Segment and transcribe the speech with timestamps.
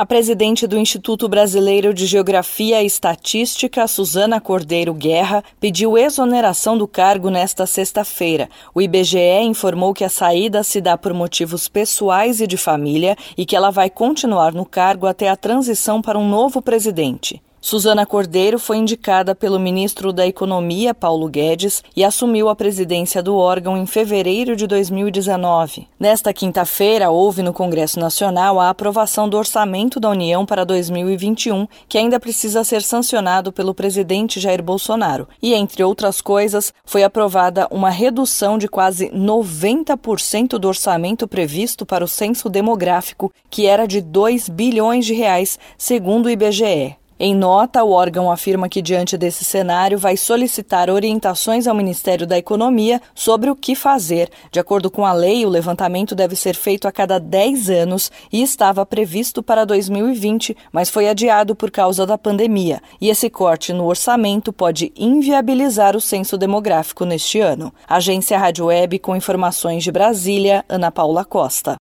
[0.00, 6.88] A presidente do Instituto Brasileiro de Geografia e Estatística, Suzana Cordeiro Guerra, pediu exoneração do
[6.88, 8.48] cargo nesta sexta-feira.
[8.74, 13.44] O IBGE informou que a saída se dá por motivos pessoais e de família e
[13.44, 17.42] que ela vai continuar no cargo até a transição para um novo presidente.
[17.62, 23.36] Suzana Cordeiro foi indicada pelo ministro da Economia, Paulo Guedes, e assumiu a presidência do
[23.36, 25.86] órgão em fevereiro de 2019.
[25.98, 31.98] Nesta quinta-feira, houve no Congresso Nacional a aprovação do orçamento da União para 2021, que
[31.98, 35.28] ainda precisa ser sancionado pelo presidente Jair Bolsonaro.
[35.42, 42.04] E, entre outras coisas, foi aprovada uma redução de quase 90% do orçamento previsto para
[42.04, 46.99] o censo demográfico, que era de 2 bilhões de reais, segundo o IBGE.
[47.22, 52.38] Em nota, o órgão afirma que, diante desse cenário, vai solicitar orientações ao Ministério da
[52.38, 54.30] Economia sobre o que fazer.
[54.50, 58.40] De acordo com a lei, o levantamento deve ser feito a cada 10 anos e
[58.40, 62.80] estava previsto para 2020, mas foi adiado por causa da pandemia.
[62.98, 67.70] E esse corte no orçamento pode inviabilizar o censo demográfico neste ano.
[67.86, 71.76] Agência Rádio Web com informações de Brasília, Ana Paula Costa.